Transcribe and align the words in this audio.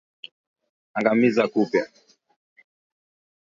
Angamiza 0.97 1.43
kupe 1.53 1.79